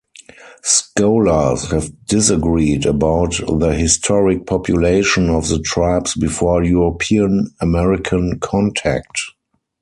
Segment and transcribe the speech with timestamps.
[0.63, 9.21] Scholars have disagreed about the historic population of the tribes before European-American contact.